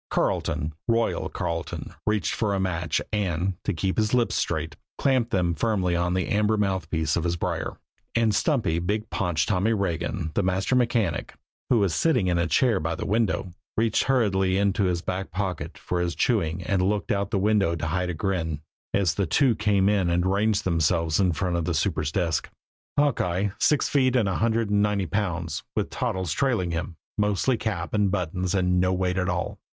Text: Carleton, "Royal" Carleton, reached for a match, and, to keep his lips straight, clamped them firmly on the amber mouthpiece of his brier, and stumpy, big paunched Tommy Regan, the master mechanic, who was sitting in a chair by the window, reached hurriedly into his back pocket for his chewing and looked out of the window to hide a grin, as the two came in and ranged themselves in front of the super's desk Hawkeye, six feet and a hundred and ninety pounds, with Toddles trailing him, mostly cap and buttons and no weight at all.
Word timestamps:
Carleton, 0.09 0.73
"Royal" 0.87 1.29
Carleton, 1.29 1.93
reached 2.07 2.33
for 2.33 2.55
a 2.55 2.59
match, 2.59 3.01
and, 3.13 3.57
to 3.63 3.71
keep 3.71 3.97
his 3.99 4.15
lips 4.15 4.33
straight, 4.33 4.75
clamped 4.97 5.29
them 5.29 5.53
firmly 5.53 5.95
on 5.95 6.15
the 6.15 6.27
amber 6.27 6.57
mouthpiece 6.57 7.15
of 7.15 7.23
his 7.23 7.35
brier, 7.37 7.77
and 8.15 8.33
stumpy, 8.33 8.79
big 8.79 9.11
paunched 9.11 9.47
Tommy 9.49 9.73
Regan, 9.73 10.31
the 10.33 10.41
master 10.41 10.75
mechanic, 10.75 11.35
who 11.69 11.77
was 11.77 11.93
sitting 11.93 12.25
in 12.25 12.39
a 12.39 12.47
chair 12.47 12.79
by 12.79 12.95
the 12.95 13.05
window, 13.05 13.51
reached 13.77 14.05
hurriedly 14.05 14.57
into 14.57 14.85
his 14.85 15.03
back 15.03 15.29
pocket 15.29 15.77
for 15.77 16.01
his 16.01 16.15
chewing 16.15 16.63
and 16.63 16.81
looked 16.81 17.11
out 17.11 17.27
of 17.27 17.29
the 17.29 17.37
window 17.37 17.75
to 17.75 17.85
hide 17.85 18.09
a 18.09 18.15
grin, 18.15 18.59
as 18.95 19.13
the 19.13 19.27
two 19.27 19.53
came 19.53 19.87
in 19.87 20.09
and 20.09 20.25
ranged 20.25 20.63
themselves 20.63 21.19
in 21.19 21.31
front 21.31 21.55
of 21.55 21.65
the 21.65 21.75
super's 21.75 22.11
desk 22.11 22.49
Hawkeye, 22.97 23.49
six 23.59 23.87
feet 23.87 24.15
and 24.15 24.27
a 24.27 24.37
hundred 24.37 24.71
and 24.71 24.81
ninety 24.81 25.05
pounds, 25.05 25.61
with 25.75 25.91
Toddles 25.91 26.33
trailing 26.33 26.71
him, 26.71 26.95
mostly 27.19 27.55
cap 27.55 27.93
and 27.93 28.09
buttons 28.09 28.55
and 28.55 28.79
no 28.81 28.91
weight 28.91 29.19
at 29.19 29.29
all. 29.29 29.59